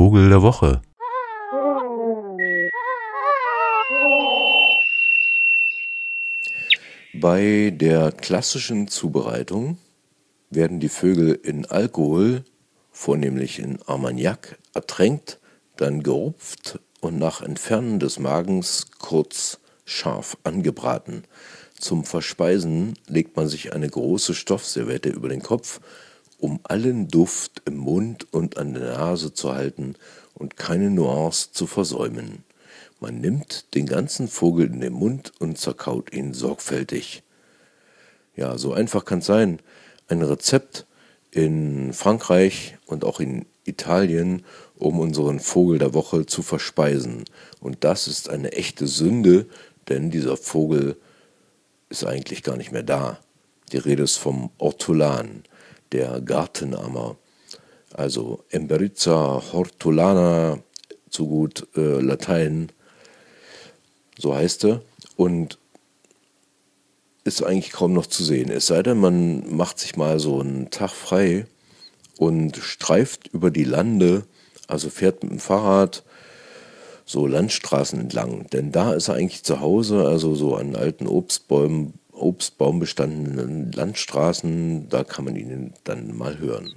Vogel 0.00 0.30
der 0.30 0.40
Woche. 0.40 0.80
Bei 7.12 7.70
der 7.70 8.10
klassischen 8.10 8.88
Zubereitung 8.88 9.76
werden 10.48 10.80
die 10.80 10.88
Vögel 10.88 11.34
in 11.34 11.66
Alkohol, 11.66 12.44
vornehmlich 12.90 13.58
in 13.58 13.78
Armagnac, 13.82 14.58
ertränkt, 14.72 15.38
dann 15.76 16.02
gerupft 16.02 16.80
und 17.02 17.18
nach 17.18 17.42
Entfernen 17.42 18.00
des 18.00 18.18
Magens 18.18 18.86
kurz 19.00 19.58
scharf 19.84 20.38
angebraten. 20.44 21.24
Zum 21.78 22.04
Verspeisen 22.04 22.94
legt 23.06 23.36
man 23.36 23.48
sich 23.48 23.74
eine 23.74 23.90
große 23.90 24.32
Stoffserviette 24.32 25.10
über 25.10 25.28
den 25.28 25.42
Kopf, 25.42 25.78
um 26.40 26.60
allen 26.64 27.08
Duft 27.08 27.62
im 27.64 27.76
Mund 27.76 28.32
und 28.32 28.58
an 28.58 28.74
der 28.74 28.96
Nase 28.96 29.32
zu 29.32 29.52
halten 29.52 29.94
und 30.34 30.56
keine 30.56 30.90
Nuance 30.90 31.52
zu 31.52 31.66
versäumen. 31.66 32.44
Man 32.98 33.20
nimmt 33.20 33.74
den 33.74 33.86
ganzen 33.86 34.28
Vogel 34.28 34.66
in 34.66 34.80
den 34.80 34.92
Mund 34.92 35.32
und 35.38 35.58
zerkaut 35.58 36.12
ihn 36.12 36.34
sorgfältig. 36.34 37.22
Ja, 38.36 38.58
so 38.58 38.72
einfach 38.72 39.04
kann 39.04 39.20
es 39.20 39.26
sein. 39.26 39.60
Ein 40.08 40.22
Rezept 40.22 40.86
in 41.30 41.92
Frankreich 41.92 42.76
und 42.86 43.04
auch 43.04 43.20
in 43.20 43.46
Italien, 43.64 44.44
um 44.76 44.98
unseren 44.98 45.40
Vogel 45.40 45.78
der 45.78 45.94
Woche 45.94 46.26
zu 46.26 46.42
verspeisen. 46.42 47.24
Und 47.60 47.84
das 47.84 48.08
ist 48.08 48.28
eine 48.28 48.52
echte 48.52 48.86
Sünde, 48.86 49.46
denn 49.88 50.10
dieser 50.10 50.36
Vogel 50.36 50.96
ist 51.88 52.04
eigentlich 52.04 52.42
gar 52.42 52.56
nicht 52.56 52.72
mehr 52.72 52.82
da. 52.82 53.18
Die 53.72 53.78
Rede 53.78 54.02
ist 54.02 54.16
vom 54.16 54.50
Ortolan, 54.58 55.44
der 55.92 56.20
Gartenammer. 56.20 57.16
Also 57.92 58.44
Emberiza 58.50 59.42
hortulana, 59.52 60.58
zu 61.10 61.26
gut 61.26 61.66
äh, 61.76 62.00
Latein, 62.00 62.70
so 64.16 64.34
heißt 64.34 64.64
er. 64.64 64.82
Und 65.16 65.58
ist 67.24 67.42
eigentlich 67.42 67.72
kaum 67.72 67.92
noch 67.92 68.06
zu 68.06 68.24
sehen. 68.24 68.50
Es 68.50 68.66
sei 68.66 68.82
denn, 68.82 68.98
man 68.98 69.54
macht 69.54 69.78
sich 69.78 69.96
mal 69.96 70.18
so 70.18 70.40
einen 70.40 70.70
Tag 70.70 70.90
frei 70.90 71.46
und 72.16 72.56
streift 72.56 73.28
über 73.28 73.50
die 73.50 73.64
Lande, 73.64 74.24
also 74.66 74.88
fährt 74.88 75.22
mit 75.22 75.32
dem 75.32 75.38
Fahrrad 75.38 76.02
so 77.04 77.26
Landstraßen 77.26 78.00
entlang. 78.00 78.46
Denn 78.52 78.72
da 78.72 78.94
ist 78.94 79.08
er 79.08 79.14
eigentlich 79.14 79.42
zu 79.42 79.60
Hause, 79.60 80.06
also 80.06 80.34
so 80.34 80.54
an 80.54 80.76
alten 80.76 81.06
Obstbäumen, 81.06 81.94
Obstbaumbestandenen 82.20 83.72
Landstraßen, 83.72 84.88
da 84.88 85.04
kann 85.04 85.24
man 85.24 85.36
ihn 85.36 85.74
dann 85.84 86.16
mal 86.16 86.38
hören. 86.38 86.74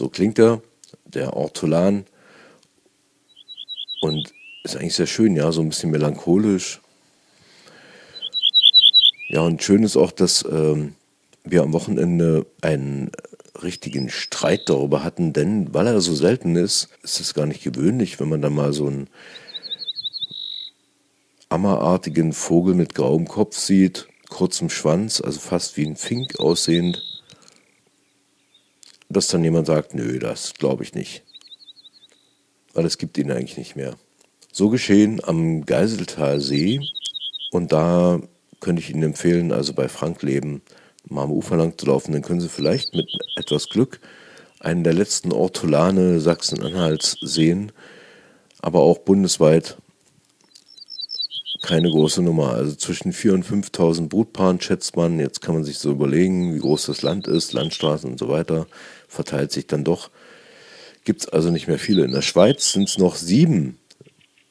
So 0.00 0.08
klingt 0.08 0.38
er, 0.38 0.62
der 1.04 1.36
Ortolan. 1.36 2.06
Und 4.00 4.32
ist 4.64 4.76
eigentlich 4.76 4.94
sehr 4.94 5.06
schön, 5.06 5.36
ja, 5.36 5.52
so 5.52 5.60
ein 5.60 5.68
bisschen 5.68 5.90
melancholisch. 5.90 6.80
Ja, 9.30 9.42
und 9.42 9.62
schön 9.62 9.84
ist 9.84 9.96
auch, 9.96 10.10
dass 10.10 10.44
ähm, 10.50 10.94
wir 11.44 11.62
am 11.62 11.72
Wochenende 11.72 12.46
einen 12.62 13.12
richtigen 13.62 14.10
Streit 14.10 14.68
darüber 14.68 15.04
hatten, 15.04 15.32
denn 15.32 15.72
weil 15.72 15.86
er 15.86 16.00
so 16.00 16.14
selten 16.14 16.56
ist, 16.56 16.88
ist 17.02 17.20
es 17.20 17.32
gar 17.34 17.46
nicht 17.46 17.62
gewöhnlich, 17.62 18.18
wenn 18.18 18.28
man 18.28 18.42
da 18.42 18.50
mal 18.50 18.72
so 18.72 18.88
einen 18.88 19.08
ammerartigen 21.48 22.32
Vogel 22.32 22.74
mit 22.74 22.94
grauem 22.94 23.28
Kopf 23.28 23.56
sieht, 23.56 24.08
kurzem 24.28 24.68
Schwanz, 24.68 25.20
also 25.20 25.38
fast 25.38 25.76
wie 25.76 25.86
ein 25.86 25.96
Fink 25.96 26.40
aussehend 26.40 27.00
dass 29.10 29.26
dann 29.26 29.44
jemand 29.44 29.66
sagt, 29.66 29.94
nö, 29.94 30.18
das 30.18 30.54
glaube 30.54 30.84
ich 30.84 30.94
nicht. 30.94 31.24
Weil 32.72 32.86
es 32.86 32.96
gibt 32.96 33.18
ihn 33.18 33.30
eigentlich 33.30 33.58
nicht 33.58 33.76
mehr. 33.76 33.96
So 34.52 34.68
geschehen 34.68 35.20
am 35.22 35.66
Geiseltal 35.66 36.40
See 36.40 36.80
und 37.50 37.72
da 37.72 38.20
könnte 38.60 38.80
ich 38.80 38.90
Ihnen 38.90 39.02
empfehlen, 39.02 39.52
also 39.52 39.72
bei 39.72 39.88
Frankleben 39.88 40.62
mal 41.08 41.24
am 41.24 41.32
Ufer 41.32 41.56
lang 41.56 41.76
zu 41.78 41.86
laufen, 41.86 42.12
dann 42.12 42.22
können 42.22 42.40
Sie 42.40 42.48
vielleicht 42.48 42.94
mit 42.94 43.08
etwas 43.36 43.68
Glück 43.68 44.00
einen 44.60 44.84
der 44.84 44.92
letzten 44.92 45.32
Ortolane 45.32 46.20
Sachsen-Anhalts 46.20 47.16
sehen, 47.22 47.72
aber 48.60 48.80
auch 48.80 48.98
bundesweit 48.98 49.78
keine 51.62 51.90
große 51.90 52.22
Nummer. 52.22 52.54
Also 52.54 52.74
zwischen 52.74 53.12
4.000 53.12 53.32
und 53.34 53.46
5.000 53.46 54.08
Brutpaaren 54.08 54.60
schätzt 54.60 54.96
man. 54.96 55.18
Jetzt 55.18 55.40
kann 55.40 55.54
man 55.54 55.64
sich 55.64 55.78
so 55.78 55.90
überlegen, 55.90 56.54
wie 56.54 56.58
groß 56.58 56.86
das 56.86 57.02
Land 57.02 57.26
ist, 57.26 57.52
Landstraßen 57.52 58.10
und 58.10 58.18
so 58.18 58.28
weiter 58.28 58.66
verteilt 59.08 59.52
sich 59.52 59.66
dann 59.66 59.84
doch. 59.84 60.10
Gibt 61.04 61.22
es 61.22 61.28
also 61.28 61.50
nicht 61.50 61.68
mehr 61.68 61.78
viele. 61.78 62.04
In 62.04 62.12
der 62.12 62.22
Schweiz 62.22 62.72
sind 62.72 62.88
es 62.88 62.98
noch 62.98 63.16
sieben 63.16 63.78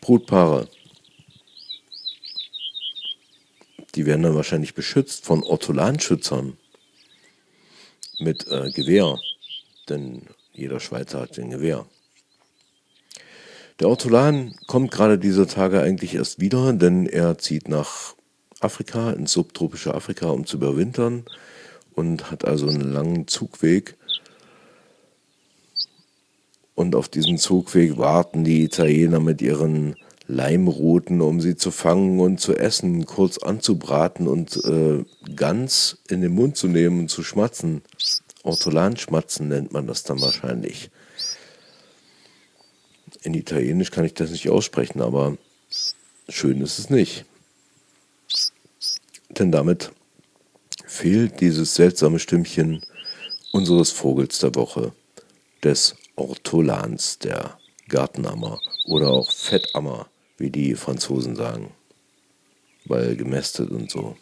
Brutpaare. 0.00 0.68
Die 3.94 4.06
werden 4.06 4.22
dann 4.22 4.34
wahrscheinlich 4.34 4.74
beschützt 4.74 5.24
von 5.24 5.42
Ortolanschützern 5.42 6.56
mit 8.18 8.46
äh, 8.48 8.70
Gewehr, 8.70 9.18
denn 9.88 10.22
jeder 10.52 10.80
Schweizer 10.80 11.20
hat 11.20 11.38
ein 11.38 11.50
Gewehr. 11.50 11.86
Der 13.80 13.88
Ortolan 13.88 14.54
kommt 14.66 14.90
gerade 14.90 15.18
dieser 15.18 15.46
Tage 15.46 15.82
eigentlich 15.82 16.14
erst 16.14 16.40
wieder, 16.40 16.72
denn 16.72 17.06
er 17.06 17.38
zieht 17.38 17.68
nach 17.68 18.14
Afrika, 18.60 19.10
ins 19.10 19.32
subtropische 19.32 19.94
Afrika, 19.94 20.28
um 20.28 20.46
zu 20.46 20.56
überwintern 20.56 21.24
und 21.94 22.30
hat 22.30 22.44
also 22.44 22.68
einen 22.68 22.92
langen 22.92 23.26
Zugweg 23.26 23.96
und 26.74 26.94
auf 26.94 27.08
diesem 27.08 27.38
Zugweg 27.38 27.98
warten 27.98 28.44
die 28.44 28.64
Italiener 28.64 29.20
mit 29.20 29.42
ihren 29.42 29.96
Leimruten, 30.26 31.20
um 31.20 31.40
sie 31.40 31.56
zu 31.56 31.70
fangen 31.70 32.20
und 32.20 32.40
zu 32.40 32.54
essen, 32.54 33.06
kurz 33.06 33.38
anzubraten 33.38 34.28
und 34.28 34.56
äh, 34.64 35.04
ganz 35.34 35.98
in 36.08 36.20
den 36.20 36.32
Mund 36.32 36.56
zu 36.56 36.68
nehmen 36.68 37.00
und 37.00 37.08
zu 37.08 37.22
schmatzen. 37.22 37.82
Ortolanschmatzen 38.42 39.48
nennt 39.48 39.72
man 39.72 39.86
das 39.86 40.02
dann 40.02 40.20
wahrscheinlich. 40.20 40.90
In 43.22 43.34
Italienisch 43.34 43.90
kann 43.90 44.04
ich 44.04 44.14
das 44.14 44.30
nicht 44.30 44.48
aussprechen, 44.48 45.00
aber 45.00 45.36
schön 46.28 46.60
ist 46.60 46.78
es 46.78 46.90
nicht. 46.90 47.24
Denn 49.30 49.52
damit 49.52 49.92
fehlt 50.86 51.40
dieses 51.40 51.74
seltsame 51.74 52.18
Stimmchen 52.18 52.82
unseres 53.52 53.90
Vogels 53.90 54.38
der 54.40 54.54
Woche, 54.54 54.92
des 55.62 55.94
Ortolans, 56.16 57.18
der 57.18 57.58
Gartenammer 57.92 58.60
oder 58.86 59.10
auch 59.10 59.30
Fettammer, 59.30 60.08
wie 60.38 60.50
die 60.50 60.74
Franzosen 60.74 61.36
sagen, 61.36 61.72
weil 62.86 63.14
gemästet 63.14 63.70
und 63.70 63.90
so. 63.90 64.16